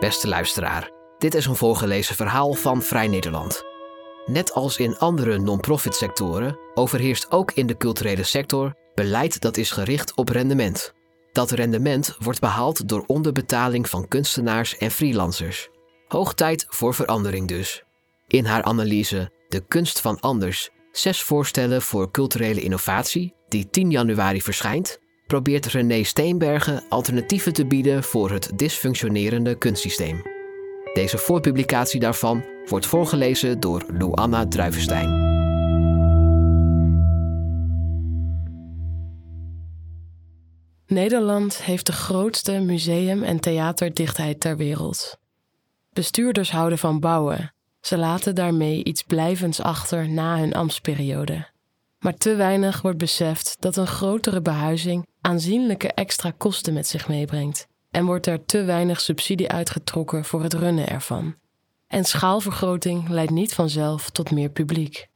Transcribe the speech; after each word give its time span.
Beste 0.00 0.28
luisteraar, 0.28 0.90
dit 1.18 1.34
is 1.34 1.46
een 1.46 1.56
voorgelezen 1.56 2.14
verhaal 2.14 2.52
van 2.52 2.82
Vrij 2.82 3.08
Nederland. 3.08 3.62
Net 4.26 4.52
als 4.52 4.76
in 4.76 4.98
andere 4.98 5.38
non-profit 5.38 5.94
sectoren 5.94 6.58
overheerst 6.74 7.30
ook 7.30 7.52
in 7.52 7.66
de 7.66 7.76
culturele 7.76 8.22
sector 8.22 8.74
beleid 8.94 9.40
dat 9.40 9.56
is 9.56 9.70
gericht 9.70 10.14
op 10.14 10.28
rendement. 10.28 10.92
Dat 11.32 11.50
rendement 11.50 12.16
wordt 12.18 12.40
behaald 12.40 12.88
door 12.88 13.04
onderbetaling 13.06 13.88
van 13.88 14.08
kunstenaars 14.08 14.76
en 14.76 14.90
freelancers. 14.90 15.68
Hoog 16.08 16.34
tijd 16.34 16.66
voor 16.68 16.94
verandering 16.94 17.48
dus. 17.48 17.84
In 18.26 18.44
haar 18.44 18.62
analyse 18.62 19.30
De 19.48 19.66
kunst 19.66 20.00
van 20.00 20.20
anders, 20.20 20.70
zes 20.92 21.22
voorstellen 21.22 21.82
voor 21.82 22.10
culturele 22.10 22.60
innovatie, 22.60 23.34
die 23.48 23.70
10 23.70 23.90
januari 23.90 24.42
verschijnt, 24.42 24.98
probeert 25.26 25.66
René 25.66 26.02
Steenbergen 26.02 26.82
alternatieven 26.88 27.52
te 27.52 27.66
bieden 27.66 28.02
voor 28.02 28.30
het 28.30 28.50
dysfunctionerende 28.56 29.58
kunstsysteem. 29.58 30.22
Deze 30.92 31.18
voorpublicatie 31.18 32.00
daarvan 32.00 32.44
wordt 32.68 32.86
voorgelezen 32.86 33.60
door 33.60 33.84
Luanna 33.88 34.46
Druivenstein. 34.46 35.24
Nederland 40.86 41.62
heeft 41.62 41.86
de 41.86 41.92
grootste 41.92 42.52
museum- 42.52 43.22
en 43.22 43.40
theaterdichtheid 43.40 44.40
ter 44.40 44.56
wereld. 44.56 45.18
Bestuurders 45.92 46.50
houden 46.50 46.78
van 46.78 47.00
bouwen. 47.00 47.54
Ze 47.80 47.98
laten 47.98 48.34
daarmee 48.34 48.84
iets 48.84 49.02
blijvends 49.02 49.60
achter 49.60 50.08
na 50.08 50.38
hun 50.38 50.54
ambtsperiode. 50.54 51.54
Maar 52.06 52.16
te 52.16 52.34
weinig 52.34 52.82
wordt 52.82 52.98
beseft 52.98 53.56
dat 53.58 53.76
een 53.76 53.86
grotere 53.86 54.42
behuizing 54.42 55.06
aanzienlijke 55.20 55.88
extra 55.88 56.30
kosten 56.30 56.74
met 56.74 56.86
zich 56.86 57.08
meebrengt 57.08 57.66
en 57.90 58.04
wordt 58.04 58.26
er 58.26 58.44
te 58.44 58.64
weinig 58.64 59.00
subsidie 59.00 59.48
uitgetrokken 59.48 60.24
voor 60.24 60.42
het 60.42 60.54
runnen 60.54 60.88
ervan. 60.88 61.34
En 61.86 62.04
schaalvergroting 62.04 63.08
leidt 63.08 63.30
niet 63.30 63.54
vanzelf 63.54 64.10
tot 64.10 64.30
meer 64.30 64.48
publiek. 64.48 65.06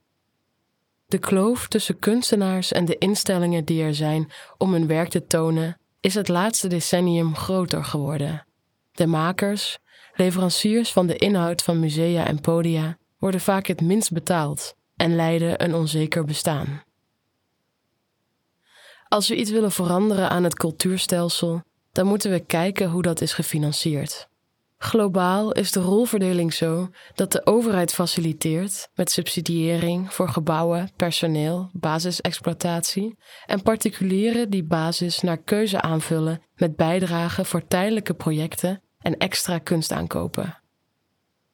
De 1.06 1.18
kloof 1.18 1.68
tussen 1.68 1.98
kunstenaars 1.98 2.72
en 2.72 2.84
de 2.84 2.98
instellingen 2.98 3.64
die 3.64 3.82
er 3.82 3.94
zijn 3.94 4.30
om 4.58 4.72
hun 4.72 4.86
werk 4.86 5.08
te 5.08 5.26
tonen, 5.26 5.80
is 6.00 6.14
het 6.14 6.28
laatste 6.28 6.68
decennium 6.68 7.36
groter 7.36 7.84
geworden. 7.84 8.46
De 8.92 9.06
makers, 9.06 9.78
leveranciers 10.14 10.92
van 10.92 11.06
de 11.06 11.16
inhoud 11.16 11.62
van 11.62 11.80
musea 11.80 12.26
en 12.26 12.40
podia, 12.40 12.96
worden 13.18 13.40
vaak 13.40 13.66
het 13.66 13.80
minst 13.80 14.12
betaald 14.12 14.78
en 15.00 15.16
leiden 15.16 15.64
een 15.64 15.74
onzeker 15.74 16.24
bestaan. 16.24 16.82
Als 19.08 19.28
we 19.28 19.36
iets 19.36 19.50
willen 19.50 19.72
veranderen 19.72 20.30
aan 20.30 20.44
het 20.44 20.54
cultuurstelsel, 20.54 21.62
dan 21.92 22.06
moeten 22.06 22.30
we 22.30 22.40
kijken 22.40 22.90
hoe 22.90 23.02
dat 23.02 23.20
is 23.20 23.32
gefinancierd. 23.32 24.28
Globaal 24.76 25.52
is 25.52 25.72
de 25.72 25.80
rolverdeling 25.80 26.54
zo 26.54 26.88
dat 27.14 27.32
de 27.32 27.46
overheid 27.46 27.94
faciliteert 27.94 28.88
met 28.94 29.10
subsidiëring 29.10 30.14
voor 30.14 30.28
gebouwen, 30.28 30.90
personeel, 30.96 31.70
basisexploitatie 31.72 33.16
en 33.46 33.62
particulieren 33.62 34.50
die 34.50 34.64
basis 34.64 35.20
naar 35.20 35.42
keuze 35.42 35.80
aanvullen 35.80 36.42
met 36.54 36.76
bijdragen 36.76 37.46
voor 37.46 37.66
tijdelijke 37.66 38.14
projecten 38.14 38.82
en 38.98 39.16
extra 39.16 39.58
kunstaankopen. 39.58 40.60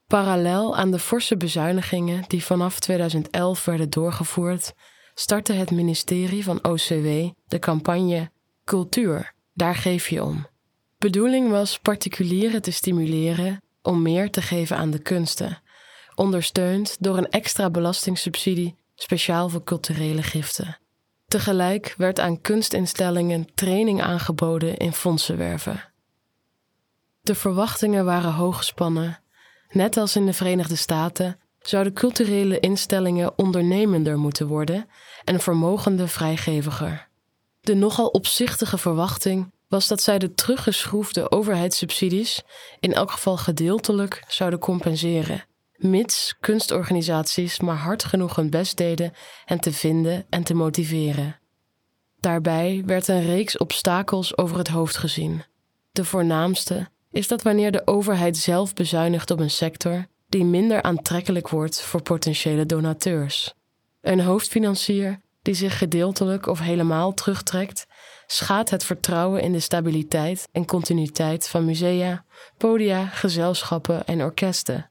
Parallel 0.07 0.77
aan 0.77 0.91
de 0.91 0.99
forse 0.99 1.37
bezuinigingen 1.37 2.25
die 2.27 2.45
vanaf 2.45 2.81
2011 2.81 3.65
werden 3.65 3.91
doorgevoerd, 3.91 4.73
startte 5.15 5.53
het 5.53 5.71
ministerie 5.71 6.45
van 6.45 6.65
OCW 6.65 7.31
de 7.47 7.59
campagne 7.59 8.31
Cultuur, 8.65 9.35
daar 9.55 9.75
geef 9.75 10.09
je 10.09 10.25
om. 10.25 10.47
Bedoeling 10.99 11.51
was 11.51 11.79
particulieren 11.79 12.63
te 12.63 12.71
stimuleren 12.71 13.63
om 13.83 14.03
meer 14.03 14.31
te 14.31 14.43
geven 14.43 14.77
aan 14.77 14.91
de 14.91 14.99
kunsten, 14.99 15.63
ondersteund 16.15 16.97
door 17.01 17.17
een 17.17 17.31
extra 17.31 17.71
belastingssubsidie 17.71 18.77
speciaal 18.95 19.49
voor 19.49 19.65
culturele 19.65 20.23
giften. 20.23 20.79
Tegelijk 21.27 21.95
werd 21.97 22.21
aan 22.21 22.41
kunstinstellingen 22.41 23.55
training 23.55 24.03
aangeboden 24.03 24.77
in 24.77 24.93
fondsenwerven. 24.93 25.85
De 27.21 27.35
verwachtingen 27.35 28.05
waren 28.05 28.33
hoog 28.33 28.57
gespannen. 28.57 29.21
Net 29.77 29.97
als 29.97 30.17
in 30.17 30.27
de 30.27 30.33
Verenigde 30.33 30.77
Staten 30.77 31.39
zouden 31.61 31.93
culturele 31.93 32.61
instellingen 32.61 33.39
ondernemender 33.39 34.19
moeten 34.19 34.47
worden 34.47 34.89
en 35.25 35.41
vermogende 35.41 36.09
vrijgeviger. 36.09 37.09
De 37.61 37.75
nogal 37.75 38.07
opzichtige 38.07 38.79
verwachting 38.79 39.53
was 39.69 39.89
dat 39.89 40.03
zij 40.03 40.19
de 40.19 40.35
teruggeschroefde 40.35 41.31
overheidssubsidies 41.31 42.43
in 42.81 42.93
elk 42.93 43.11
geval 43.11 43.37
gedeeltelijk 43.37 44.25
zouden 44.29 44.59
compenseren, 44.59 45.45
mits 45.77 46.37
kunstorganisaties 46.41 47.61
maar 47.61 47.77
hard 47.77 48.05
genoeg 48.05 48.37
hun 48.37 48.51
best 48.51 48.77
deden 48.77 49.13
hen 49.45 49.61
te 49.61 49.73
vinden 49.73 50.27
en 50.29 50.45
te 50.45 50.55
motiveren. 50.55 51.39
Daarbij 52.21 52.83
werd 52.87 53.09
een 53.09 53.27
reeks 53.27 53.57
obstakels 53.57 54.39
over 54.39 54.59
het 54.59 54.69
hoofd 54.69 54.97
gezien. 54.97 55.45
De 55.93 56.05
voornaamste 56.05 56.89
is 57.17 57.29
dat 57.29 57.43
wanneer 57.43 57.73
de 57.73 57.87
overheid 57.87 58.37
zelf 58.37 58.75
bezuinigt 58.75 59.31
op 59.31 59.41
een 59.41 59.51
sector 59.51 60.07
die 60.29 60.45
minder 60.45 60.83
aantrekkelijk 60.83 61.49
wordt 61.49 61.83
voor 61.83 62.03
potentiële 62.03 62.67
donateurs. 62.67 63.55
Een 64.01 64.21
hoofdfinancier 64.21 65.21
die 65.43 65.55
zich 65.55 65.79
gedeeltelijk 65.79 66.47
of 66.47 66.59
helemaal 66.59 67.15
terugtrekt, 67.15 67.87
schaadt 68.27 68.71
het 68.71 68.85
vertrouwen 68.85 69.43
in 69.43 69.53
de 69.53 69.61
stabiliteit 69.61 70.49
en 70.53 70.65
continuïteit 70.65 71.49
van 71.49 71.65
musea, 71.65 72.25
podia, 72.57 73.07
gezelschappen 73.07 74.07
en 74.07 74.23
orkesten. 74.23 74.91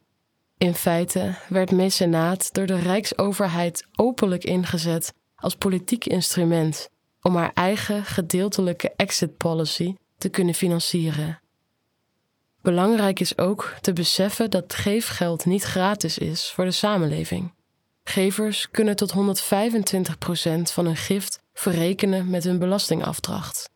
In 0.58 0.74
feite 0.74 1.36
werd 1.50 1.72
mecenaat 1.72 2.54
door 2.54 2.66
de 2.66 2.80
Rijksoverheid 2.80 3.86
openlijk 3.96 4.44
ingezet 4.44 5.14
als 5.36 5.56
politiek 5.56 6.06
instrument 6.06 6.90
om 7.22 7.36
haar 7.36 7.52
eigen 7.54 8.06
gedeeltelijke 8.06 8.94
exit 8.96 9.38
policy 9.38 9.96
te 10.18 10.30
kunnen 10.30 10.54
financieren. 10.54 11.40
Belangrijk 12.66 13.20
is 13.20 13.38
ook 13.38 13.76
te 13.82 13.94
beseffen 13.94 14.50
dat 14.52 14.74
geefgeld 14.74 15.46
niet 15.46 15.64
gratis 15.64 16.18
is 16.18 16.52
voor 16.52 16.66
de 16.66 16.72
samenleving. 16.72 17.54
Gevers 18.04 18.72
kunnen 18.72 18.96
tot 18.96 19.14
125% 19.14 19.16
van 20.62 20.86
hun 20.86 20.96
gift 20.96 21.40
verrekenen 21.54 22.30
met 22.30 22.44
hun 22.44 22.60
belastingafdracht. 22.60 23.70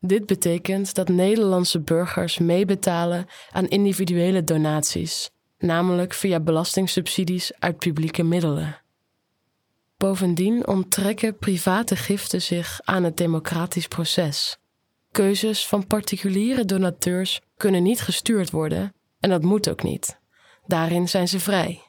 Dit 0.00 0.26
betekent 0.26 0.94
dat 0.94 1.08
Nederlandse 1.08 1.80
burgers 1.80 2.38
meebetalen 2.38 3.26
aan 3.52 3.68
individuele 3.68 4.44
donaties, 4.44 5.30
namelijk 5.58 6.14
via 6.14 6.40
belastingsubsidies 6.40 7.52
uit 7.58 7.78
publieke 7.78 8.22
middelen. 8.22 8.80
Bovendien 9.96 10.66
onttrekken 10.66 11.36
private 11.36 11.96
giften 11.96 12.42
zich 12.42 12.80
aan 12.84 13.04
het 13.04 13.16
democratisch 13.16 13.88
proces. 13.88 14.58
Keuzes 15.14 15.66
van 15.66 15.86
particuliere 15.86 16.64
donateurs 16.64 17.40
kunnen 17.56 17.82
niet 17.82 18.00
gestuurd 18.00 18.50
worden 18.50 18.92
en 19.20 19.30
dat 19.30 19.42
moet 19.42 19.68
ook 19.68 19.82
niet. 19.82 20.18
Daarin 20.66 21.08
zijn 21.08 21.28
ze 21.28 21.40
vrij. 21.40 21.82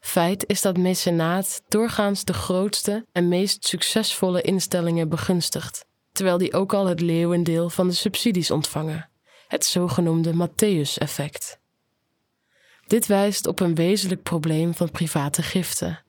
Feit 0.00 0.44
is 0.46 0.60
dat 0.62 0.76
mecenaat 0.76 1.62
doorgaans 1.68 2.24
de 2.24 2.32
grootste 2.32 3.06
en 3.12 3.28
meest 3.28 3.66
succesvolle 3.66 4.42
instellingen 4.42 5.08
begunstigt, 5.08 5.84
terwijl 6.12 6.38
die 6.38 6.52
ook 6.52 6.74
al 6.74 6.86
het 6.86 7.00
leeuwendeel 7.00 7.70
van 7.70 7.88
de 7.88 7.94
subsidies 7.94 8.50
ontvangen, 8.50 9.10
het 9.48 9.64
zogenoemde 9.64 10.32
Matthäus-effect. 10.32 11.58
Dit 12.86 13.06
wijst 13.06 13.46
op 13.46 13.60
een 13.60 13.74
wezenlijk 13.74 14.22
probleem 14.22 14.74
van 14.74 14.90
private 14.90 15.42
giften. 15.42 16.02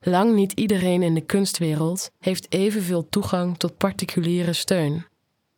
Lang 0.00 0.34
niet 0.34 0.52
iedereen 0.52 1.02
in 1.02 1.14
de 1.14 1.24
kunstwereld 1.24 2.10
heeft 2.18 2.52
evenveel 2.52 3.08
toegang 3.08 3.58
tot 3.58 3.76
particuliere 3.76 4.52
steun. 4.52 5.06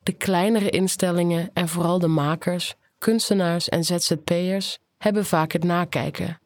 De 0.08 0.14
kleinere 0.14 0.70
instellingen 0.70 1.50
en 1.54 1.68
vooral 1.68 1.98
de 1.98 2.06
makers, 2.06 2.74
kunstenaars 2.98 3.68
en 3.68 3.84
ZZP'ers 3.84 4.78
hebben 4.98 5.24
vaak 5.24 5.52
het 5.52 5.64
nakijken 5.64 6.40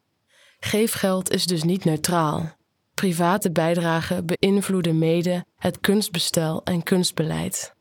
Geefgeld 0.59 1.29
is 1.29 1.45
dus 1.45 1.63
niet 1.63 1.85
neutraal. 1.85 2.55
Private 2.93 3.51
bijdragen 3.51 4.25
beïnvloeden 4.25 4.97
mede 4.97 5.45
het 5.57 5.79
kunstbestel 5.79 6.63
en 6.63 6.83
kunstbeleid. 6.83 7.73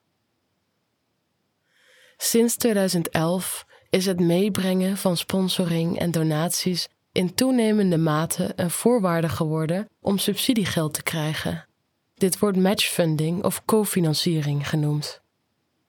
Sinds 2.17 2.57
2011 2.57 3.65
is 3.91 4.07
het 4.07 4.21
meebrengen 4.21 4.97
van 4.97 5.17
sponsoring 5.17 5.99
en 5.99 6.11
donaties 6.11 6.89
in 7.13 7.35
toenemende 7.35 7.99
mate 7.99 8.53
een 8.57 8.71
voorwaarde 8.71 9.29
geworden 9.29 9.89
om 10.01 10.19
subsidiegeld 10.19 10.95
te 10.95 11.03
krijgen. 11.03 11.67
Dit 12.15 12.39
wordt 12.39 12.59
matchfunding 12.59 13.45
of 13.45 13.65
cofinanciering 13.65 14.69
genoemd. 14.69 15.22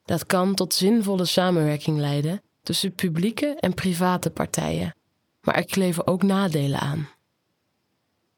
Dat 0.05 0.25
kan 0.25 0.55
tot 0.55 0.73
zinvolle 0.73 1.25
samenwerking 1.25 1.97
leiden 1.97 2.41
tussen 2.61 2.93
publieke 2.93 3.57
en 3.59 3.73
private 3.73 4.29
partijen 4.29 4.93
maar 5.43 5.55
er 5.55 5.65
kleven 5.65 6.07
ook 6.07 6.23
nadelen 6.23 6.79
aan. 6.79 7.09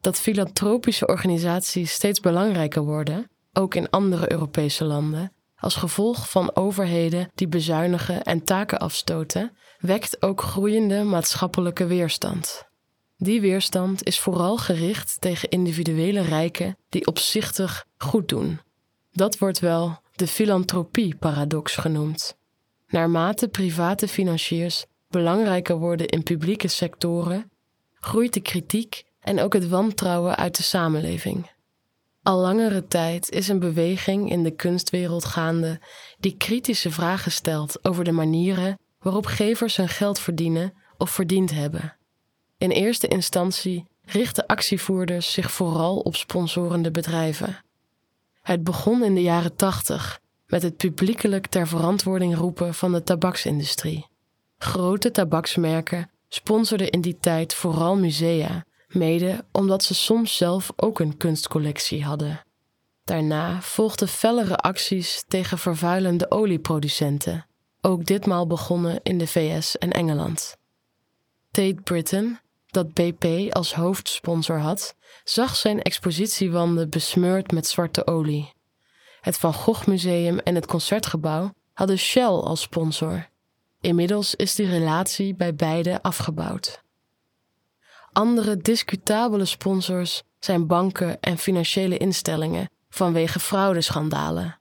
Dat 0.02 0.20
filantropische 0.20 1.08
organisaties 1.08 1.94
steeds 1.94 2.20
belangrijker 2.20 2.84
worden, 2.84 3.30
ook 3.54 3.76
in 3.76 3.90
andere 3.90 4.32
Europese 4.32 4.84
landen, 4.84 5.32
als 5.58 5.76
gevolg 5.76 6.30
van 6.30 6.56
overheden 6.56 7.30
die 7.36 7.48
bezuinigen 7.48 8.24
en 8.24 8.44
taken 8.44 8.80
afstoten, 8.80 9.58
wekt 9.80 10.22
ook 10.22 10.42
groeiende 10.42 11.04
maatschappelijke 11.04 11.86
weerstand. 11.86 12.64
Die 13.18 13.42
weerstand 13.42 14.04
is 14.04 14.20
vooral 14.20 14.58
gericht 14.58 15.22
tegen 15.22 15.50
individuele 15.50 16.22
rijken 16.22 16.78
die 16.90 17.08
opzichtig 17.08 17.86
goed 17.98 18.30
doen. 18.30 18.60
Dat 19.12 19.38
wordt 19.38 19.60
wel 19.60 20.00
de 20.16 20.28
filantropie-paradox 20.28 21.76
genoemd. 21.76 22.38
Naarmate 22.88 23.48
private 23.48 24.08
financiers 24.08 24.86
belangrijker 25.10 25.78
worden 25.78 26.08
in 26.08 26.24
publieke 26.24 26.68
sectoren, 26.68 27.52
groeit 27.94 28.34
de 28.34 28.42
kritiek 28.42 29.04
en 29.20 29.40
ook 29.40 29.54
het 29.54 29.70
wantrouwen 29.70 30.36
uit 30.36 30.58
de 30.58 30.64
samenleving. 30.64 31.52
Al 32.24 32.40
langere 32.40 32.88
tijd 32.88 33.30
is 33.30 33.48
een 33.48 33.60
beweging 33.60 34.32
in 34.32 34.44
de 34.44 34.52
kunstwereld 34.52 35.26
gaande 35.26 35.82
die 36.20 36.38
kritische 36.38 36.92
vragen 36.92 37.32
stelt 37.32 37.86
over 37.86 38.04
de 38.04 38.12
manieren 38.12 38.80
waarop 39.00 39.26
gevers 39.26 39.76
hun 39.76 39.90
geld 39.90 40.20
verdienen 40.20 40.74
of 40.98 41.10
verdiend 41.10 41.52
hebben. 41.52 41.98
In 42.58 42.70
eerste 42.70 43.08
instantie 43.08 43.86
richten 44.02 44.46
actievoerders 44.46 45.34
zich 45.34 45.52
vooral 45.52 46.00
op 46.00 46.16
sponsorende 46.16 46.92
bedrijven. 46.92 47.65
Het 48.46 48.64
begon 48.64 49.04
in 49.04 49.16
de 49.16 49.22
jaren 49.22 49.56
tachtig 49.56 50.20
met 50.48 50.62
het 50.62 50.78
publiekelijk 50.78 51.48
ter 51.48 51.68
verantwoording 51.68 52.36
roepen 52.36 52.74
van 52.74 52.92
de 52.92 53.04
tabaksindustrie. 53.04 54.08
Grote 54.58 55.12
tabaksmerken 55.12 56.10
sponsorden 56.28 56.90
in 56.90 57.02
die 57.02 57.18
tijd 57.20 57.54
vooral 57.54 57.98
musea, 57.98 58.66
mede 58.88 59.46
omdat 59.52 59.84
ze 59.84 59.94
soms 59.94 60.38
zelf 60.38 60.72
ook 60.76 61.00
een 61.00 61.18
kunstcollectie 61.18 62.04
hadden. 62.04 62.42
Daarna 63.04 63.62
volgden 63.62 64.08
fellere 64.08 64.56
acties 64.56 65.24
tegen 65.28 65.58
vervuilende 65.58 66.32
olieproducenten, 66.32 67.46
ook 67.82 68.06
ditmaal 68.06 68.48
begonnen 68.48 69.00
in 69.04 69.18
de 69.18 69.28
VS 69.28 69.78
en 69.78 69.92
Engeland. 69.92 70.58
Tate 71.52 71.82
Britain, 71.84 72.40
dat 72.76 72.94
BP 72.94 73.54
als 73.54 73.74
hoofdsponsor 73.74 74.60
had, 74.60 74.96
zag 75.24 75.56
zijn 75.56 75.82
expositiewanden 75.82 76.90
besmeurd 76.90 77.52
met 77.52 77.68
zwarte 77.68 78.08
olie. 78.08 78.54
Het 79.22 79.38
Van 79.38 79.54
Gogh 79.54 79.88
Museum 79.88 80.40
en 80.40 80.56
het 80.56 80.66
Concertgebouw 80.66 81.54
hadden 81.74 81.98
Shell 81.98 82.24
als 82.24 82.62
sponsor. 82.62 83.30
Inmiddels 83.82 84.36
is 84.36 84.56
die 84.56 84.70
relatie 84.70 85.36
bij 85.36 85.56
beide 85.56 86.02
afgebouwd. 86.02 86.82
Andere 88.12 88.58
discutabele 88.58 89.46
sponsors 89.46 90.24
zijn 90.40 90.68
banken 90.68 91.20
en 91.22 91.38
financiële 91.38 91.98
instellingen 91.98 92.70
vanwege 92.90 93.40
fraudeschandalen. 93.40 94.60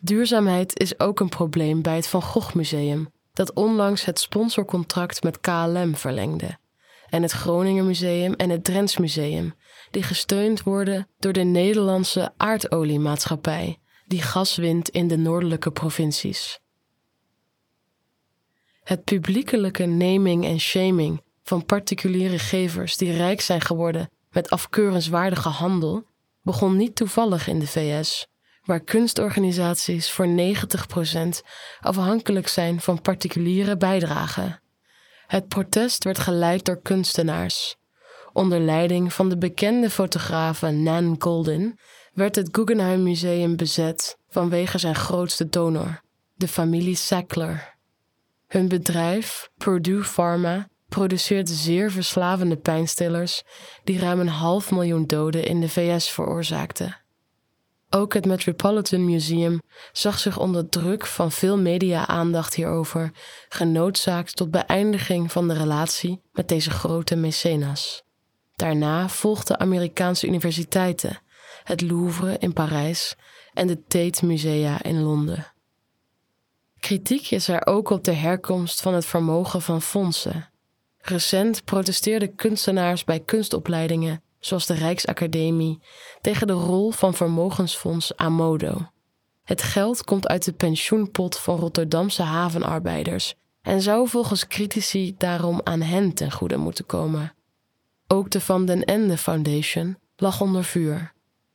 Duurzaamheid 0.00 0.78
is 0.78 1.00
ook 1.00 1.20
een 1.20 1.28
probleem 1.28 1.82
bij 1.82 1.96
het 1.96 2.06
Van 2.06 2.22
Gogh 2.22 2.54
Museum, 2.54 3.12
dat 3.32 3.52
onlangs 3.52 4.04
het 4.04 4.18
sponsorcontract 4.18 5.22
met 5.22 5.40
KLM 5.40 5.96
verlengde, 5.96 6.58
en 7.12 7.22
het 7.22 7.32
Groninger 7.32 7.84
Museum 7.84 8.34
en 8.34 8.50
het 8.50 8.64
Drents 8.64 8.96
Museum, 8.96 9.54
die 9.90 10.02
gesteund 10.02 10.62
worden 10.62 11.08
door 11.18 11.32
de 11.32 11.42
Nederlandse 11.42 12.32
aardoliemaatschappij, 12.36 13.78
die 14.06 14.22
gas 14.22 14.56
wint 14.56 14.88
in 14.88 15.08
de 15.08 15.16
noordelijke 15.16 15.70
provincies. 15.70 16.60
Het 18.84 19.04
publiekelijke 19.04 19.86
naming 19.86 20.44
en 20.44 20.60
shaming 20.60 21.22
van 21.42 21.64
particuliere 21.64 22.38
gevers 22.38 22.96
die 22.96 23.12
rijk 23.12 23.40
zijn 23.40 23.60
geworden 23.60 24.10
met 24.30 24.50
afkeurenswaardige 24.50 25.48
handel 25.48 26.06
begon 26.42 26.76
niet 26.76 26.96
toevallig 26.96 27.48
in 27.48 27.58
de 27.58 27.66
VS, 27.66 28.26
waar 28.64 28.80
kunstorganisaties 28.80 30.10
voor 30.10 30.26
90% 30.26 30.28
afhankelijk 31.80 32.48
zijn 32.48 32.80
van 32.80 33.00
particuliere 33.00 33.76
bijdragen. 33.76 34.61
Het 35.32 35.48
protest 35.48 36.04
werd 36.04 36.18
geleid 36.18 36.64
door 36.64 36.80
kunstenaars. 36.82 37.76
Onder 38.32 38.60
leiding 38.60 39.12
van 39.12 39.28
de 39.28 39.38
bekende 39.38 39.90
fotografe 39.90 40.70
Nan 40.70 41.16
Goldin 41.18 41.78
werd 42.12 42.36
het 42.36 42.48
Guggenheim 42.52 43.02
Museum 43.02 43.56
bezet 43.56 44.16
vanwege 44.28 44.78
zijn 44.78 44.94
grootste 44.94 45.48
donor, 45.48 46.00
de 46.34 46.48
familie 46.48 46.96
Sackler. 46.96 47.74
Hun 48.46 48.68
bedrijf, 48.68 49.48
Purdue 49.56 50.02
Pharma, 50.02 50.68
produceert 50.88 51.48
zeer 51.48 51.90
verslavende 51.90 52.56
pijnstillers 52.56 53.42
die 53.84 53.98
ruim 53.98 54.20
een 54.20 54.28
half 54.28 54.70
miljoen 54.70 55.06
doden 55.06 55.44
in 55.44 55.60
de 55.60 55.68
VS 55.68 56.10
veroorzaakten. 56.10 57.01
Ook 57.94 58.14
het 58.14 58.26
Metropolitan 58.26 59.04
Museum 59.04 59.62
zag 59.92 60.18
zich 60.18 60.38
onder 60.38 60.68
druk 60.68 61.06
van 61.06 61.32
veel 61.32 61.58
media-aandacht 61.58 62.54
hierover 62.54 63.10
genoodzaakt 63.48 64.36
tot 64.36 64.50
beëindiging 64.50 65.32
van 65.32 65.48
de 65.48 65.54
relatie 65.54 66.20
met 66.32 66.48
deze 66.48 66.70
grote 66.70 67.16
mecenas. 67.16 68.02
Daarna 68.56 69.08
volgden 69.08 69.60
Amerikaanse 69.60 70.26
universiteiten, 70.26 71.18
het 71.64 71.80
Louvre 71.80 72.36
in 72.38 72.52
Parijs 72.52 73.14
en 73.52 73.66
de 73.66 73.82
Tate 73.86 74.26
Musea 74.26 74.82
in 74.82 75.02
Londen. 75.02 75.52
Kritiek 76.78 77.30
is 77.30 77.48
er 77.48 77.66
ook 77.66 77.90
op 77.90 78.04
de 78.04 78.12
herkomst 78.12 78.82
van 78.82 78.94
het 78.94 79.06
vermogen 79.06 79.62
van 79.62 79.82
fondsen. 79.82 80.48
Recent 80.98 81.64
protesteerden 81.64 82.34
kunstenaars 82.34 83.04
bij 83.04 83.20
kunstopleidingen, 83.20 84.22
zoals 84.44 84.66
de 84.66 84.74
Rijksacademie, 84.74 85.82
tegen 86.20 86.46
de 86.46 86.52
rol 86.52 86.90
van 86.90 87.14
vermogensfonds 87.14 88.16
Amodo. 88.16 88.86
Het 89.44 89.62
geld 89.62 90.04
komt 90.04 90.28
uit 90.28 90.44
de 90.44 90.52
pensioenpot 90.52 91.38
van 91.38 91.58
Rotterdamse 91.58 92.22
havenarbeiders 92.22 93.34
en 93.62 93.82
zou 93.82 94.08
volgens 94.08 94.46
critici 94.46 95.14
daarom 95.18 95.60
aan 95.64 95.80
hen 95.80 96.14
ten 96.14 96.32
goede 96.32 96.56
moeten 96.56 96.86
komen. 96.86 97.34
Ook 98.06 98.30
de 98.30 98.40
Van 98.40 98.64
den 98.64 98.84
Ende 98.84 99.16
Foundation 99.16 99.96
lag 100.16 100.40
onder 100.40 100.64
vuur. 100.64 101.12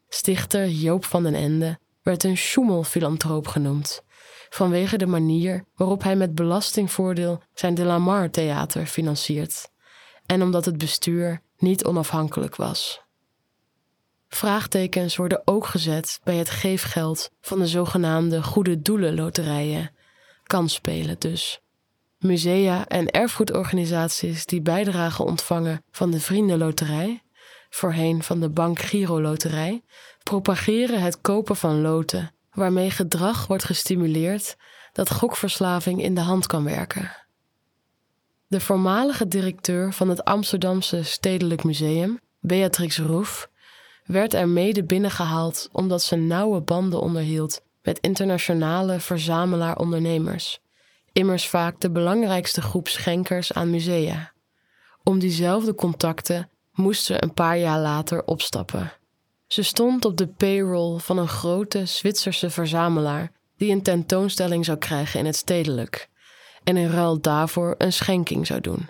Stichter 0.08 0.70
Joop 0.70 1.06
van 1.06 1.24
den 1.24 1.36
Ende 1.36 1.80
werd 2.02 2.24
een 2.24 2.38
Schumel-filantroop 2.38 3.48
genoemd 3.48 4.06
vanwege 4.50 4.98
de 4.98 5.06
manier 5.06 5.66
waarop 5.76 6.04
hij 6.04 6.16
met 6.16 6.36
belastingvoordeel 6.36 7.42
zijn 7.54 7.74
De 7.74 7.84
Lamar 7.84 8.30
Theater 8.30 8.86
financiert 8.86 9.70
en 10.26 10.42
omdat 10.42 10.66
het 10.66 10.78
bestuur 10.78 11.42
niet 11.58 11.86
onafhankelijk 11.86 12.56
was. 12.56 13.02
Vraagtekens 14.30 15.16
worden 15.16 15.42
ook 15.46 15.66
gezet 15.66 16.20
bij 16.24 16.36
het 16.36 16.50
geefgeld 16.50 17.30
van 17.42 17.60
de 17.60 17.68
zogenaamde 17.68 18.44
goede 18.44 18.82
doelenloterijen, 18.82 19.92
kansspelen 20.44 21.20
dus. 21.20 21.62
Musea 22.18 22.88
en 22.88 23.12
erfgoedorganisaties 23.12 24.46
die 24.46 24.62
bijdragen 24.62 25.26
ontvangen 25.26 25.84
van 25.92 26.12
de 26.12 26.20
Vriendenloterij, 26.20 27.24
voorheen 27.70 28.24
van 28.24 28.40
de 28.40 28.50
Bank 28.50 28.80
Giro 28.80 29.22
Loterij, 29.22 29.84
propageren 30.24 31.02
het 31.02 31.22
kopen 31.22 31.56
van 31.56 31.82
loten 31.82 32.32
waarmee 32.52 32.92
gedrag 32.92 33.48
wordt 33.48 33.64
gestimuleerd 33.64 34.56
dat 34.92 35.12
gokverslaving 35.12 36.02
in 36.02 36.16
de 36.16 36.22
hand 36.22 36.48
kan 36.48 36.64
werken. 36.64 37.27
De 38.50 38.60
voormalige 38.60 39.28
directeur 39.28 39.94
van 39.94 40.10
het 40.10 40.24
Amsterdamse 40.24 41.04
Stedelijk 41.04 41.64
Museum, 41.64 42.20
Beatrix 42.40 42.98
Roef, 42.98 43.50
werd 44.06 44.34
er 44.34 44.48
mede 44.48 44.84
binnengehaald 44.84 45.70
omdat 45.72 46.02
ze 46.04 46.16
nauwe 46.16 46.62
banden 46.62 47.02
onderhield 47.02 47.62
met 47.82 48.00
internationale 48.00 49.00
verzamelaar-ondernemers, 49.00 50.60
immers 51.12 51.48
vaak 51.48 51.80
de 51.80 51.90
belangrijkste 51.90 52.62
groep 52.62 52.88
schenkers 52.88 53.54
aan 53.54 53.70
musea. 53.70 54.32
Om 55.04 55.20
diezelfde 55.20 55.76
contacten 55.76 56.50
moest 56.74 57.04
ze 57.04 57.24
een 57.24 57.34
paar 57.34 57.58
jaar 57.58 57.80
later 57.80 58.24
opstappen. 58.24 58.94
Ze 59.48 59.64
stond 59.64 60.06
op 60.06 60.18
de 60.18 60.28
payroll 60.28 61.00
van 61.00 61.18
een 61.18 61.28
grote 61.28 61.86
Zwitserse 61.86 62.50
verzamelaar 62.50 63.32
die 63.58 63.72
een 63.72 63.84
tentoonstelling 63.84 64.66
zou 64.66 64.78
krijgen 64.78 65.20
in 65.20 65.26
het 65.26 65.36
stedelijk 65.36 66.10
en 66.68 66.78
in 66.78 66.90
ruil 66.90 67.22
daarvoor 67.22 67.76
een 67.78 67.94
schenking 67.94 68.48
zou 68.48 68.62
doen. 68.62 68.90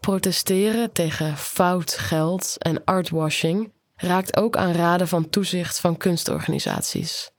Protesteren 0.00 0.92
tegen 0.92 1.36
fout 1.36 1.92
geld 1.92 2.56
en 2.58 2.84
artwashing 2.84 3.72
raakt 3.96 4.36
ook 4.36 4.56
aan 4.56 4.72
raden 4.72 5.08
van 5.08 5.28
toezicht 5.28 5.80
van 5.80 5.96
kunstorganisaties. 5.96 7.30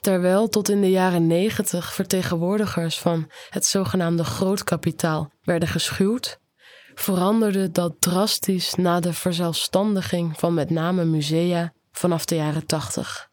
Terwijl 0.00 0.48
tot 0.48 0.68
in 0.68 0.80
de 0.80 0.90
jaren 0.90 1.26
negentig 1.26 1.94
vertegenwoordigers 1.94 2.98
van 2.98 3.30
het 3.48 3.66
zogenaamde 3.66 4.24
grootkapitaal 4.24 5.30
werden 5.42 5.68
geschuwd, 5.68 6.38
veranderde 6.94 7.70
dat 7.70 7.94
drastisch 7.98 8.74
na 8.74 9.00
de 9.00 9.12
verzelfstandiging 9.12 10.38
van 10.38 10.54
met 10.54 10.70
name 10.70 11.04
musea 11.04 11.72
vanaf 11.92 12.24
de 12.24 12.34
jaren 12.34 12.66
80. 12.66 13.27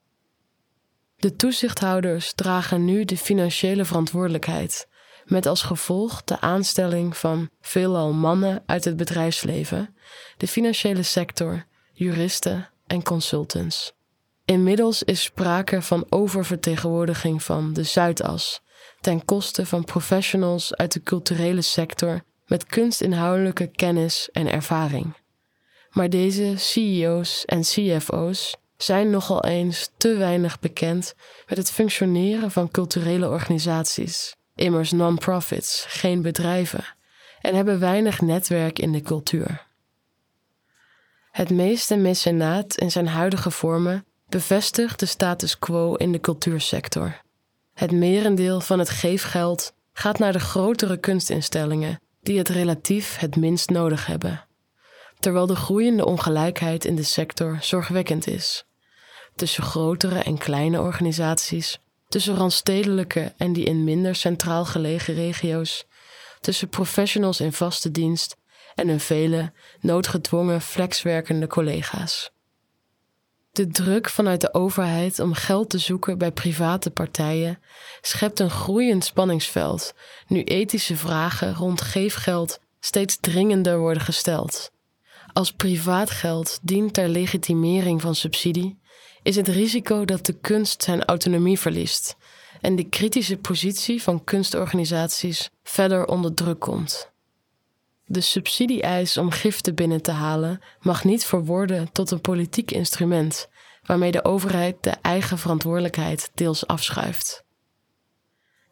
De 1.25 1.35
toezichthouders 1.35 2.33
dragen 2.33 2.85
nu 2.85 3.05
de 3.05 3.17
financiële 3.17 3.85
verantwoordelijkheid, 3.85 4.87
met 5.25 5.45
als 5.45 5.61
gevolg 5.61 6.23
de 6.23 6.41
aanstelling 6.41 7.17
van 7.17 7.49
veelal 7.61 8.13
mannen 8.13 8.63
uit 8.65 8.85
het 8.85 8.97
bedrijfsleven, 8.97 9.95
de 10.37 10.47
financiële 10.47 11.03
sector, 11.03 11.65
juristen 11.93 12.69
en 12.87 13.03
consultants. 13.03 13.93
Inmiddels 14.45 15.03
is 15.03 15.23
sprake 15.23 15.81
van 15.81 16.05
oververtegenwoordiging 16.09 17.43
van 17.43 17.73
de 17.73 17.83
Zuidas 17.83 18.61
ten 19.01 19.25
koste 19.25 19.65
van 19.65 19.83
professionals 19.83 20.75
uit 20.75 20.91
de 20.91 21.01
culturele 21.01 21.61
sector 21.61 22.23
met 22.45 22.65
kunstinhoudelijke 22.65 23.67
kennis 23.67 24.29
en 24.31 24.51
ervaring. 24.51 25.13
Maar 25.89 26.09
deze 26.09 26.53
CEO's 26.57 27.45
en 27.45 27.61
CFO's 27.61 28.57
zijn 28.77 29.09
nogal 29.09 29.43
eens 29.43 29.89
te 29.97 30.15
weinig 30.15 30.59
bekend 30.59 31.15
met 31.47 31.57
het 31.57 31.71
functioneren 31.71 32.51
van 32.51 32.71
culturele 32.71 33.29
organisaties, 33.29 34.35
immers 34.55 34.91
non-profits, 34.91 35.85
geen 35.87 36.21
bedrijven, 36.21 36.85
en 37.41 37.55
hebben 37.55 37.79
weinig 37.79 38.21
netwerk 38.21 38.79
in 38.79 38.91
de 38.91 39.01
cultuur. 39.01 39.65
Het 41.31 41.49
meeste 41.49 41.95
mecenaat 41.95 42.77
in 42.77 42.91
zijn 42.91 43.07
huidige 43.07 43.51
vormen 43.51 44.05
bevestigt 44.29 44.99
de 44.99 45.05
status 45.05 45.59
quo 45.59 45.93
in 45.93 46.11
de 46.11 46.19
cultuursector. 46.19 47.21
Het 47.73 47.91
merendeel 47.91 48.61
van 48.61 48.79
het 48.79 48.89
geefgeld 48.89 49.73
gaat 49.93 50.19
naar 50.19 50.31
de 50.31 50.39
grotere 50.39 50.97
kunstinstellingen 50.97 51.99
die 52.21 52.37
het 52.37 52.49
relatief 52.49 53.17
het 53.17 53.35
minst 53.35 53.69
nodig 53.69 54.05
hebben, 54.05 54.44
terwijl 55.19 55.45
de 55.45 55.55
groeiende 55.55 56.05
ongelijkheid 56.05 56.85
in 56.85 56.95
de 56.95 57.03
sector 57.03 57.57
zorgwekkend 57.61 58.27
is. 58.27 58.65
Tussen 59.35 59.63
grotere 59.63 60.19
en 60.19 60.37
kleine 60.37 60.81
organisaties, 60.81 61.79
tussen 62.07 62.35
randstedelijke 62.35 63.33
en 63.37 63.53
die 63.53 63.65
in 63.65 63.83
minder 63.83 64.15
centraal 64.15 64.65
gelegen 64.65 65.13
regio's, 65.13 65.85
tussen 66.41 66.69
professionals 66.69 67.39
in 67.39 67.53
vaste 67.53 67.91
dienst 67.91 68.37
en 68.75 68.87
hun 68.87 68.99
vele 68.99 69.51
noodgedwongen 69.79 70.61
flexwerkende 70.61 71.47
collega's. 71.47 72.33
De 73.51 73.67
druk 73.67 74.09
vanuit 74.09 74.41
de 74.41 74.53
overheid 74.53 75.19
om 75.19 75.33
geld 75.33 75.69
te 75.69 75.77
zoeken 75.77 76.17
bij 76.17 76.31
private 76.31 76.91
partijen 76.91 77.59
schept 78.01 78.39
een 78.39 78.49
groeiend 78.49 79.05
spanningsveld, 79.05 79.93
nu 80.27 80.43
ethische 80.43 80.95
vragen 80.95 81.53
rond 81.53 81.81
geefgeld 81.81 82.59
steeds 82.79 83.17
dringender 83.19 83.79
worden 83.79 84.03
gesteld. 84.03 84.71
Als 85.35 85.51
privaat 85.51 86.09
geld 86.09 86.59
dient 86.61 86.93
ter 86.93 87.09
legitimering 87.09 88.01
van 88.01 88.15
subsidie, 88.15 88.79
is 89.23 89.35
het 89.35 89.47
risico 89.47 90.05
dat 90.05 90.25
de 90.25 90.33
kunst 90.33 90.83
zijn 90.83 91.05
autonomie 91.05 91.59
verliest 91.59 92.15
en 92.61 92.75
de 92.75 92.83
kritische 92.83 93.37
positie 93.37 94.01
van 94.01 94.23
kunstorganisaties 94.23 95.49
verder 95.63 96.05
onder 96.05 96.33
druk 96.33 96.59
komt. 96.59 97.11
De 98.05 98.21
subsidie-eis 98.21 99.17
om 99.17 99.31
giften 99.31 99.75
binnen 99.75 100.01
te 100.01 100.11
halen 100.11 100.61
mag 100.79 101.03
niet 101.03 101.25
verworden 101.25 101.91
tot 101.91 102.11
een 102.11 102.21
politiek 102.21 102.71
instrument 102.71 103.47
waarmee 103.85 104.11
de 104.11 104.23
overheid 104.23 104.83
de 104.83 104.93
eigen 105.01 105.37
verantwoordelijkheid 105.37 106.31
deels 106.33 106.67
afschuift. 106.67 107.43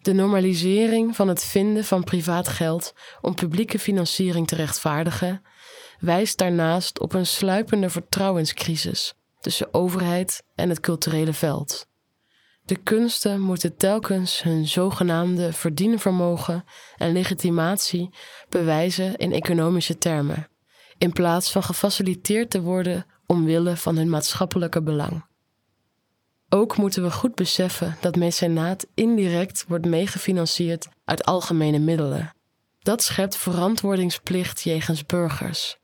De 0.01 0.13
normalisering 0.13 1.15
van 1.15 1.27
het 1.27 1.43
vinden 1.43 1.84
van 1.84 2.03
privaat 2.03 2.48
geld 2.48 2.93
om 3.22 3.36
publieke 3.36 3.79
financiering 3.79 4.48
te 4.48 4.55
rechtvaardigen 4.55 5.41
wijst 6.03 6.38
daarnaast 6.38 7.00
op 7.00 7.13
een 7.13 7.25
sluipende 7.25 7.89
vertrouwenscrisis 7.89 9.13
tussen 9.39 9.74
overheid 9.74 10.43
en 10.55 10.69
het 10.69 10.79
culturele 10.79 11.33
veld. 11.33 11.88
De 12.65 12.75
kunsten 12.75 13.41
moeten 13.41 13.77
telkens 13.77 14.41
hun 14.41 14.67
zogenaamde 14.67 15.53
verdienvermogen 15.53 16.65
en 16.98 17.12
legitimatie 17.12 18.10
bewijzen 18.50 19.15
in 19.15 19.33
economische 19.33 19.98
termen, 19.98 20.48
in 20.98 21.12
plaats 21.12 21.51
van 21.51 21.63
gefaciliteerd 21.63 22.50
te 22.50 22.62
worden 22.62 23.05
omwille 23.25 23.77
van 23.77 23.95
hun 23.95 24.10
maatschappelijke 24.10 24.81
belang. 24.81 25.25
Ook 26.50 26.77
moeten 26.77 27.03
we 27.03 27.12
goed 27.12 27.36
beseffen 27.36 27.98
dat 28.01 28.15
mecenaat 28.15 28.88
indirect 28.93 29.65
wordt 29.67 29.86
meegefinancierd 29.86 30.88
uit 31.05 31.24
algemene 31.24 31.79
middelen. 31.79 32.33
Dat 32.79 33.03
schept 33.03 33.36
verantwoordingsplicht 33.36 34.62
jegens 34.62 35.05
burgers. 35.05 35.81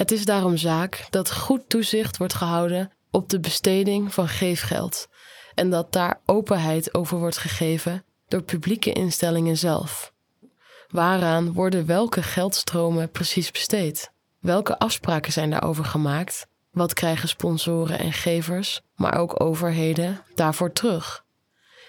Het 0.00 0.10
is 0.10 0.24
daarom 0.24 0.56
zaak 0.56 1.06
dat 1.10 1.32
goed 1.32 1.68
toezicht 1.68 2.16
wordt 2.16 2.34
gehouden 2.34 2.92
op 3.10 3.28
de 3.28 3.40
besteding 3.40 4.14
van 4.14 4.28
geefgeld 4.28 5.08
en 5.54 5.70
dat 5.70 5.92
daar 5.92 6.20
openheid 6.26 6.94
over 6.94 7.18
wordt 7.18 7.36
gegeven 7.36 8.04
door 8.28 8.42
publieke 8.42 8.92
instellingen 8.92 9.56
zelf. 9.56 10.12
Waaraan 10.88 11.52
worden 11.52 11.86
welke 11.86 12.22
geldstromen 12.22 13.10
precies 13.10 13.50
besteed? 13.50 14.12
Welke 14.38 14.78
afspraken 14.78 15.32
zijn 15.32 15.50
daarover 15.50 15.84
gemaakt? 15.84 16.46
Wat 16.70 16.94
krijgen 16.94 17.28
sponsoren 17.28 17.98
en 17.98 18.12
gevers, 18.12 18.80
maar 18.94 19.14
ook 19.14 19.42
overheden, 19.42 20.22
daarvoor 20.34 20.72
terug? 20.72 21.24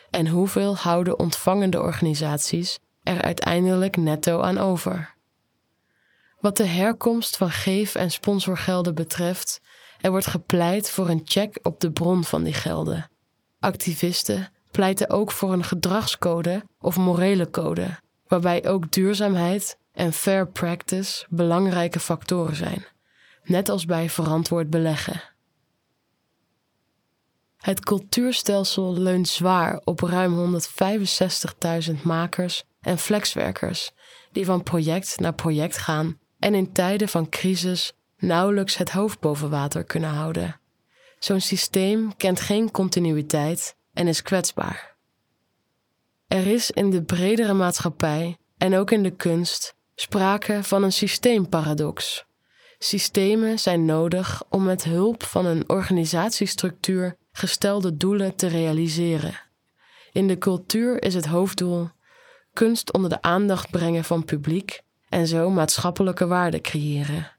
En 0.09 0.27
hoeveel 0.27 0.75
houden 0.75 1.19
ontvangende 1.19 1.81
organisaties 1.81 2.79
er 3.03 3.21
uiteindelijk 3.21 3.97
netto 3.97 4.41
aan 4.41 4.57
over? 4.57 5.19
Wat 6.41 6.57
de 6.57 6.65
herkomst 6.65 7.37
van 7.37 7.51
geef- 7.51 7.95
en 7.95 8.11
sponsorgelden 8.11 8.95
betreft, 8.95 9.61
er 9.99 10.11
wordt 10.11 10.27
gepleit 10.27 10.89
voor 10.89 11.09
een 11.09 11.21
check 11.23 11.59
op 11.61 11.79
de 11.79 11.91
bron 11.91 12.23
van 12.23 12.43
die 12.43 12.53
gelden. 12.53 13.09
Activisten 13.59 14.51
pleiten 14.71 15.09
ook 15.09 15.31
voor 15.31 15.53
een 15.53 15.63
gedragscode 15.63 16.63
of 16.79 16.97
morele 16.97 17.49
code, 17.49 17.99
waarbij 18.27 18.67
ook 18.67 18.91
duurzaamheid 18.91 19.77
en 19.93 20.13
fair 20.13 20.47
practice 20.47 21.25
belangrijke 21.29 21.99
factoren 21.99 22.55
zijn, 22.55 22.85
net 23.43 23.69
als 23.69 23.85
bij 23.85 24.09
verantwoord 24.09 24.69
beleggen. 24.69 25.21
Het 27.57 27.85
cultuurstelsel 27.85 28.93
leunt 28.93 29.27
zwaar 29.27 29.81
op 29.83 29.99
ruim 29.99 30.59
165.000 31.93 32.01
makers 32.03 32.63
en 32.79 32.97
flexwerkers 32.97 33.91
die 34.31 34.45
van 34.45 34.63
project 34.63 35.19
naar 35.19 35.33
project 35.33 35.77
gaan 35.77 36.19
en 36.41 36.53
in 36.53 36.71
tijden 36.71 37.07
van 37.07 37.29
crisis 37.29 37.93
nauwelijks 38.17 38.77
het 38.77 38.91
hoofd 38.91 39.19
boven 39.19 39.49
water 39.49 39.83
kunnen 39.83 40.09
houden. 40.09 40.59
Zo'n 41.19 41.41
systeem 41.41 42.17
kent 42.17 42.39
geen 42.39 42.71
continuïteit 42.71 43.75
en 43.93 44.07
is 44.07 44.21
kwetsbaar. 44.21 44.95
Er 46.27 46.47
is 46.47 46.71
in 46.71 46.89
de 46.89 47.03
bredere 47.03 47.53
maatschappij 47.53 48.37
en 48.57 48.75
ook 48.75 48.91
in 48.91 49.03
de 49.03 49.11
kunst 49.11 49.75
sprake 49.95 50.63
van 50.63 50.83
een 50.83 50.91
systeemparadox. 50.91 52.25
Systemen 52.79 53.59
zijn 53.59 53.85
nodig 53.85 54.43
om 54.49 54.63
met 54.63 54.83
hulp 54.83 55.23
van 55.23 55.45
een 55.45 55.69
organisatiestructuur 55.69 57.15
gestelde 57.31 57.97
doelen 57.97 58.35
te 58.35 58.47
realiseren. 58.47 59.41
In 60.11 60.27
de 60.27 60.37
cultuur 60.37 61.03
is 61.03 61.13
het 61.13 61.25
hoofddoel 61.25 61.89
kunst 62.53 62.93
onder 62.93 63.09
de 63.09 63.21
aandacht 63.21 63.69
brengen 63.69 64.03
van 64.03 64.25
publiek 64.25 64.81
en 65.11 65.27
zo 65.27 65.49
maatschappelijke 65.49 66.27
waarde 66.27 66.61
creëren. 66.61 67.31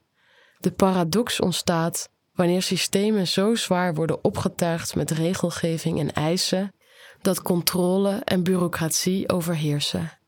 De 0.61 0.71
paradox 0.71 1.41
ontstaat 1.41 2.09
wanneer 2.35 2.63
systemen 2.63 3.29
zo 3.29 3.55
zwaar 3.55 3.95
worden 3.95 4.25
opgetuigd 4.25 4.95
met 4.95 5.11
regelgeving 5.11 5.99
en 5.99 6.13
eisen 6.13 6.75
dat 7.21 7.43
controle 7.43 8.21
en 8.25 8.43
bureaucratie 8.43 9.29
overheersen. 9.29 10.19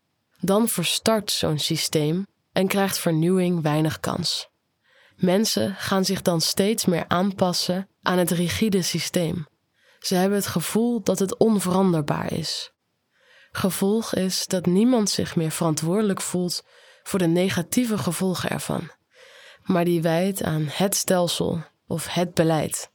Dan 0.40 0.68
verstart 0.68 1.30
zo'n 1.30 1.58
systeem 1.58 2.26
en 2.52 2.66
krijgt 2.66 2.98
vernieuwing 2.98 3.62
weinig 3.62 4.00
kans. 4.00 4.48
Mensen 5.16 5.74
gaan 5.74 6.04
zich 6.04 6.22
dan 6.22 6.40
steeds 6.40 6.84
meer 6.84 7.04
aanpassen 7.08 7.88
aan 8.02 8.18
het 8.18 8.30
rigide 8.30 8.82
systeem. 8.82 9.46
Ze 9.98 10.14
hebben 10.14 10.38
het 10.38 10.46
gevoel 10.46 11.02
dat 11.02 11.18
het 11.18 11.36
onveranderbaar 11.36 12.32
is. 12.32 12.72
Gevolg 13.52 14.14
is 14.14 14.46
dat 14.46 14.66
niemand 14.66 15.10
zich 15.10 15.36
meer 15.36 15.50
verantwoordelijk 15.50 16.20
voelt 16.20 16.64
voor 17.04 17.18
de 17.18 17.26
negatieve 17.26 17.98
gevolgen 17.98 18.50
ervan, 18.50 18.90
maar 19.62 19.84
die 19.84 20.02
wijt 20.02 20.42
aan 20.42 20.66
het 20.70 20.94
stelsel 20.94 21.62
of 21.86 22.06
het 22.06 22.34
beleid. 22.34 22.90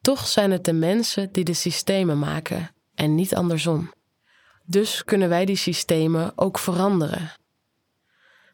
Toch 0.00 0.26
zijn 0.26 0.50
het 0.50 0.64
de 0.64 0.72
mensen 0.72 1.32
die 1.32 1.44
de 1.44 1.54
systemen 1.54 2.18
maken 2.18 2.70
en 2.94 3.14
niet 3.14 3.34
andersom. 3.34 3.92
Dus 4.64 5.04
kunnen 5.04 5.28
wij 5.28 5.44
die 5.44 5.56
systemen 5.56 6.32
ook 6.36 6.58
veranderen. 6.58 7.32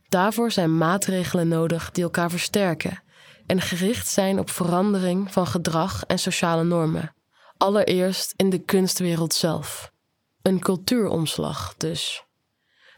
Daarvoor 0.08 0.50
zijn 0.50 0.78
maatregelen 0.78 1.48
nodig 1.48 1.90
die 1.90 2.04
elkaar 2.04 2.30
versterken 2.30 3.02
en 3.46 3.60
gericht 3.60 4.08
zijn 4.08 4.38
op 4.38 4.50
verandering 4.50 5.32
van 5.32 5.46
gedrag 5.46 6.04
en 6.06 6.18
sociale 6.18 6.64
normen. 6.64 7.14
Allereerst 7.56 8.34
in 8.36 8.50
de 8.50 8.58
kunstwereld 8.58 9.34
zelf. 9.34 9.92
Een 10.42 10.60
cultuuromslag 10.60 11.74
dus. 11.76 12.27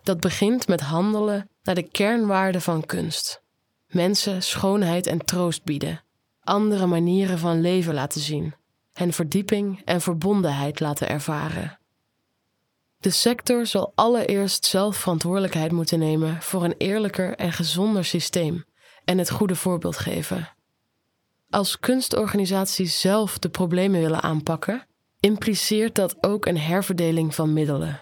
Dat 0.02 0.20
begint 0.20 0.68
met 0.68 0.80
handelen 0.80 1.48
naar 1.62 1.74
de 1.74 1.88
kernwaarden 1.88 2.62
van 2.62 2.86
kunst. 2.86 3.42
Mensen 3.86 4.42
schoonheid 4.42 5.06
en 5.06 5.24
troost 5.24 5.64
bieden, 5.64 6.04
andere 6.40 6.86
manieren 6.86 7.38
van 7.38 7.60
leven 7.60 7.94
laten 7.94 8.20
zien, 8.20 8.54
hen 8.92 9.12
verdieping 9.12 9.82
en 9.84 10.00
verbondenheid 10.00 10.80
laten 10.80 11.08
ervaren. 11.08 11.78
De 12.98 13.10
sector 13.10 13.66
zal 13.66 13.92
allereerst 13.94 14.64
zelf 14.64 14.96
verantwoordelijkheid 14.96 15.72
moeten 15.72 15.98
nemen 15.98 16.42
voor 16.42 16.64
een 16.64 16.74
eerlijker 16.78 17.36
en 17.36 17.52
gezonder 17.52 18.04
systeem 18.04 18.64
en 19.04 19.18
het 19.18 19.30
goede 19.30 19.56
voorbeeld 19.56 19.96
geven. 19.96 20.48
Als 21.50 21.78
kunstorganisaties 21.78 23.00
zelf 23.00 23.38
de 23.38 23.48
problemen 23.48 24.00
willen 24.00 24.22
aanpakken, 24.22 24.86
impliceert 25.20 25.94
dat 25.94 26.16
ook 26.20 26.46
een 26.46 26.58
herverdeling 26.58 27.34
van 27.34 27.52
middelen. 27.52 28.00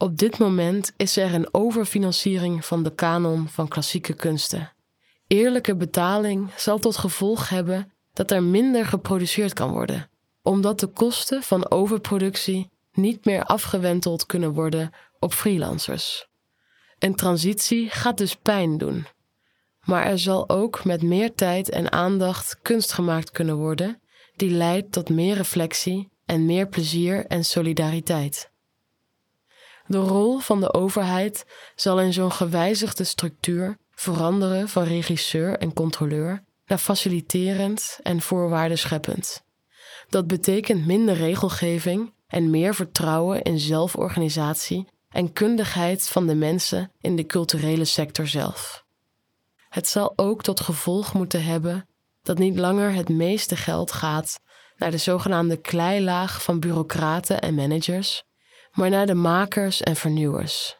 Op 0.00 0.16
dit 0.16 0.38
moment 0.38 0.92
is 0.96 1.16
er 1.16 1.34
een 1.34 1.54
overfinanciering 1.54 2.64
van 2.64 2.82
de 2.82 2.94
kanon 2.94 3.48
van 3.48 3.68
klassieke 3.68 4.12
kunsten. 4.12 4.72
Eerlijke 5.26 5.76
betaling 5.76 6.50
zal 6.56 6.78
tot 6.78 6.96
gevolg 6.96 7.48
hebben 7.48 7.92
dat 8.12 8.30
er 8.30 8.42
minder 8.42 8.86
geproduceerd 8.86 9.52
kan 9.52 9.70
worden, 9.70 10.10
omdat 10.42 10.80
de 10.80 10.86
kosten 10.86 11.42
van 11.42 11.70
overproductie 11.70 12.70
niet 12.92 13.24
meer 13.24 13.44
afgewenteld 13.44 14.26
kunnen 14.26 14.52
worden 14.52 14.90
op 15.18 15.32
freelancers. 15.32 16.26
Een 16.98 17.14
transitie 17.14 17.90
gaat 17.90 18.18
dus 18.18 18.34
pijn 18.36 18.78
doen. 18.78 19.06
Maar 19.84 20.06
er 20.06 20.18
zal 20.18 20.48
ook 20.48 20.84
met 20.84 21.02
meer 21.02 21.34
tijd 21.34 21.70
en 21.70 21.92
aandacht 21.92 22.58
kunst 22.62 22.92
gemaakt 22.92 23.30
kunnen 23.30 23.56
worden, 23.56 24.00
die 24.36 24.50
leidt 24.50 24.92
tot 24.92 25.08
meer 25.08 25.34
reflectie 25.34 26.08
en 26.24 26.46
meer 26.46 26.68
plezier 26.68 27.26
en 27.26 27.44
solidariteit. 27.44 28.50
De 29.88 29.98
rol 29.98 30.38
van 30.38 30.60
de 30.60 30.74
overheid 30.74 31.46
zal 31.74 32.00
in 32.00 32.12
zo'n 32.12 32.32
gewijzigde 32.32 33.04
structuur 33.04 33.78
veranderen 33.90 34.68
van 34.68 34.82
regisseur 34.82 35.58
en 35.58 35.72
controleur 35.72 36.44
naar 36.66 36.78
faciliterend 36.78 37.98
en 38.02 38.20
voorwaardenscheppend. 38.20 39.42
Dat 40.08 40.26
betekent 40.26 40.86
minder 40.86 41.14
regelgeving 41.14 42.12
en 42.26 42.50
meer 42.50 42.74
vertrouwen 42.74 43.42
in 43.42 43.58
zelforganisatie 43.58 44.86
en 45.10 45.32
kundigheid 45.32 46.08
van 46.08 46.26
de 46.26 46.34
mensen 46.34 46.92
in 47.00 47.16
de 47.16 47.26
culturele 47.26 47.84
sector 47.84 48.26
zelf. 48.26 48.84
Het 49.68 49.88
zal 49.88 50.12
ook 50.16 50.42
tot 50.42 50.60
gevolg 50.60 51.14
moeten 51.14 51.44
hebben 51.44 51.88
dat 52.22 52.38
niet 52.38 52.58
langer 52.58 52.92
het 52.92 53.08
meeste 53.08 53.56
geld 53.56 53.92
gaat 53.92 54.40
naar 54.76 54.90
de 54.90 54.98
zogenaamde 54.98 55.56
kleilaag 55.56 56.42
van 56.42 56.60
bureaucraten 56.60 57.40
en 57.40 57.54
managers, 57.54 58.24
maar 58.72 58.90
naar 58.90 59.06
de 59.06 59.14
makers 59.14 59.82
en 59.82 59.96
vernieuwers. 59.96 60.76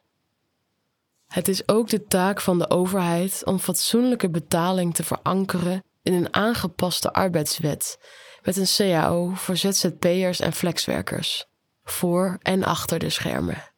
Het 1.27 1.49
is 1.49 1.69
ook 1.69 1.89
de 1.89 2.05
taak 2.05 2.41
van 2.41 2.59
de 2.59 2.71
overheid 2.71 3.43
om 3.45 3.59
fatsoenlijke 3.59 4.31
betaling 4.31 4.95
te 4.95 5.05
verankeren 5.05 5.83
in 6.03 6.13
een 6.13 6.35
aangepaste 6.35 7.13
arbeidswet 7.13 7.99
met 8.43 8.57
een 8.57 8.67
CAO 8.77 9.33
voor 9.35 9.57
ZZP'ers 9.57 10.41
en 10.41 10.53
flexwerkers, 10.53 11.47
voor 11.85 12.39
en 12.43 12.65
achter 12.65 12.99
de 12.99 13.11
schermen. 13.11 13.71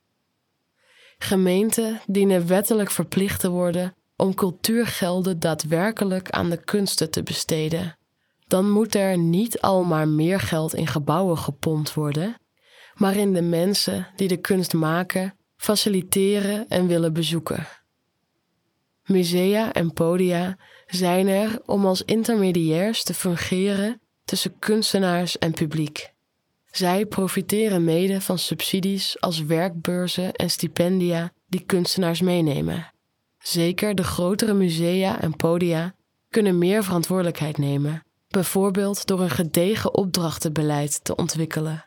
Gemeenten 1.19 2.01
dienen 2.07 2.47
wettelijk 2.47 2.91
verplicht 2.91 3.41
te 3.41 3.51
worden 3.51 3.95
om 4.17 4.35
cultuurgelden 4.35 5.39
daadwerkelijk 5.39 6.31
aan 6.31 6.51
de 6.51 6.65
kunsten 6.65 7.11
te 7.11 7.23
besteden. 7.23 7.97
Dan 8.47 8.71
moet 8.71 8.95
er 8.95 9.19
niet 9.19 9.61
al 9.61 9.85
maar 9.85 10.09
meer 10.09 10.41
geld 10.41 10.75
in 10.75 10.87
gebouwen 10.87 11.39
gepompt 11.39 11.95
worden, 11.95 12.37
maar 13.01 13.17
in 13.17 13.33
de 13.33 13.43
mensen 13.43 14.07
die 14.17 14.29
de 14.29 14.37
kunst 14.37 14.73
maken, 14.73 15.35
faciliteren 15.57 16.69
en 16.69 16.87
willen 16.87 17.13
bezoeken. 17.13 17.67
Musea 19.05 19.73
en 19.73 19.93
podia 19.93 20.59
zijn 20.87 21.29
er 21.29 21.61
om 21.67 21.87
als 21.87 22.03
intermediairs 22.03 23.03
te 23.03 23.15
fungeren 23.15 24.01
tussen 24.25 24.59
kunstenaars 24.59 25.39
en 25.39 25.53
publiek. 25.53 26.13
Zij 26.71 27.07
profiteren 27.07 27.85
mede 27.85 28.21
van 28.21 28.39
subsidies 28.39 29.21
als 29.21 29.45
werkbeurzen 29.45 30.33
en 30.33 30.51
stipendia 30.51 31.33
die 31.47 31.65
kunstenaars 31.67 32.21
meenemen. 32.21 32.93
Zeker 33.39 33.95
de 33.95 34.05
grotere 34.05 34.55
musea 34.55 35.21
en 35.21 35.37
podia 35.37 35.95
kunnen 36.29 36.59
meer 36.59 36.85
verantwoordelijkheid 36.85 37.59
nemen, 37.59 38.05
bijvoorbeeld 38.29 39.07
door 39.07 39.21
een 39.21 39.31
gedegen 39.31 39.95
opdrachtenbeleid 39.95 41.05
te 41.05 41.17
ontwikkelen. 41.17 41.85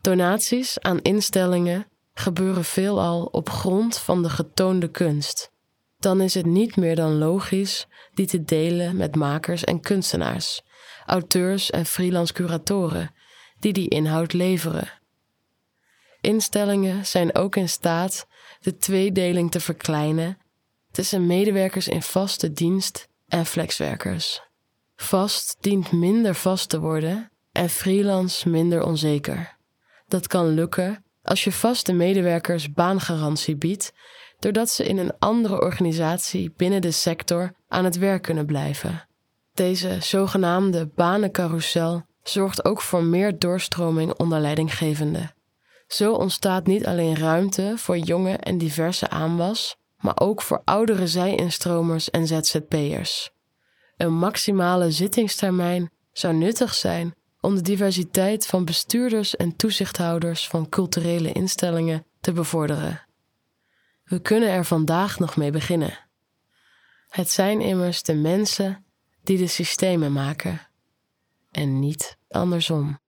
Donaties 0.00 0.80
aan 0.80 1.02
instellingen 1.02 1.86
gebeuren 2.14 2.64
veelal 2.64 3.24
op 3.24 3.50
grond 3.50 3.98
van 3.98 4.22
de 4.22 4.30
getoonde 4.30 4.90
kunst. 4.90 5.50
Dan 5.98 6.20
is 6.20 6.34
het 6.34 6.46
niet 6.46 6.76
meer 6.76 6.96
dan 6.96 7.18
logisch 7.18 7.86
die 8.14 8.26
te 8.26 8.44
delen 8.44 8.96
met 8.96 9.16
makers 9.16 9.64
en 9.64 9.80
kunstenaars, 9.80 10.62
auteurs 11.06 11.70
en 11.70 11.86
freelance 11.86 12.32
curatoren 12.32 13.14
die 13.58 13.72
die 13.72 13.88
inhoud 13.88 14.32
leveren. 14.32 14.92
Instellingen 16.20 17.06
zijn 17.06 17.34
ook 17.34 17.56
in 17.56 17.68
staat 17.68 18.26
de 18.60 18.76
tweedeling 18.76 19.50
te 19.50 19.60
verkleinen 19.60 20.38
tussen 20.90 21.26
medewerkers 21.26 21.88
in 21.88 22.02
vaste 22.02 22.52
dienst 22.52 23.08
en 23.28 23.46
flexwerkers. 23.46 24.42
Vast 24.96 25.56
dient 25.60 25.92
minder 25.92 26.34
vast 26.34 26.68
te 26.68 26.80
worden 26.80 27.30
en 27.52 27.68
freelance 27.68 28.48
minder 28.48 28.84
onzeker. 28.84 29.58
Dat 30.10 30.26
kan 30.26 30.48
lukken 30.48 31.04
als 31.22 31.44
je 31.44 31.52
vaste 31.52 31.92
medewerkers 31.92 32.72
baangarantie 32.72 33.56
biedt, 33.56 33.92
doordat 34.38 34.70
ze 34.70 34.84
in 34.84 34.98
een 34.98 35.12
andere 35.18 35.60
organisatie 35.60 36.52
binnen 36.56 36.80
de 36.80 36.90
sector 36.90 37.52
aan 37.68 37.84
het 37.84 37.98
werk 37.98 38.22
kunnen 38.22 38.46
blijven. 38.46 39.06
Deze 39.54 39.96
zogenaamde 40.00 40.86
banencarousel 40.94 42.02
zorgt 42.22 42.64
ook 42.64 42.80
voor 42.80 43.02
meer 43.02 43.38
doorstroming 43.38 44.12
onder 44.14 44.40
leidinggevenden. 44.40 45.34
Zo 45.86 46.12
ontstaat 46.12 46.66
niet 46.66 46.86
alleen 46.86 47.16
ruimte 47.16 47.72
voor 47.76 47.98
jonge 47.98 48.36
en 48.36 48.58
diverse 48.58 49.08
aanwas, 49.08 49.76
maar 49.98 50.20
ook 50.20 50.42
voor 50.42 50.62
oudere 50.64 51.06
zij-instromers 51.06 52.10
en 52.10 52.26
ZZP'ers. 52.26 53.30
Een 53.96 54.14
maximale 54.14 54.90
zittingstermijn 54.90 55.90
zou 56.12 56.34
nuttig 56.34 56.74
zijn 56.74 57.14
om 57.40 57.54
de 57.54 57.60
diversiteit 57.60 58.46
van 58.46 58.64
bestuurders 58.64 59.36
en 59.36 59.56
toezichthouders 59.56 60.48
van 60.48 60.68
culturele 60.68 61.32
instellingen 61.32 62.06
te 62.20 62.32
bevorderen. 62.32 63.06
We 64.04 64.20
kunnen 64.20 64.48
er 64.48 64.64
vandaag 64.64 65.18
nog 65.18 65.36
mee 65.36 65.50
beginnen. 65.50 65.98
Het 67.08 67.30
zijn 67.30 67.60
immers 67.60 68.02
de 68.02 68.14
mensen 68.14 68.84
die 69.22 69.38
de 69.38 69.46
systemen 69.46 70.12
maken 70.12 70.60
en 71.50 71.78
niet 71.78 72.18
andersom. 72.28 72.98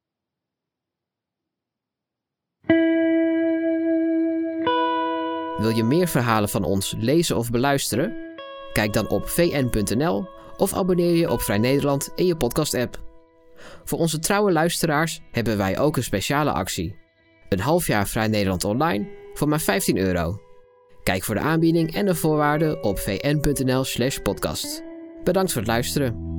Wil 5.57 5.71
je 5.71 5.85
meer 5.85 6.09
verhalen 6.09 6.49
van 6.49 6.65
ons 6.65 6.95
lezen 6.99 7.37
of 7.37 7.51
beluisteren? 7.51 8.17
Kijk 8.73 8.93
dan 8.93 9.09
op 9.09 9.29
vn.nl 9.29 10.29
of 10.57 10.75
abonneer 10.75 11.15
je 11.15 11.31
op 11.31 11.41
Vrij 11.41 11.59
Nederland 11.59 12.13
in 12.15 12.27
je 12.27 12.37
podcast-app. 12.37 13.12
Voor 13.85 13.99
onze 13.99 14.19
trouwe 14.19 14.53
luisteraars 14.53 15.21
hebben 15.31 15.57
wij 15.57 15.79
ook 15.79 15.97
een 15.97 16.03
speciale 16.03 16.53
actie. 16.53 16.97
Een 17.49 17.61
half 17.61 17.87
jaar 17.87 18.09
Vrij 18.09 18.29
Nederland 18.29 18.65
online 18.65 19.09
voor 19.35 19.49
maar 19.49 19.61
15 19.61 19.99
euro. 19.99 20.41
Kijk 21.03 21.23
voor 21.23 21.35
de 21.35 21.41
aanbieding 21.41 21.95
en 21.95 22.07
de 22.07 22.15
voorwaarden 22.15 22.83
op 22.83 22.99
vn.nl/podcast. 22.99 24.83
Bedankt 25.25 25.53
voor 25.53 25.61
het 25.61 25.71
luisteren. 25.71 26.32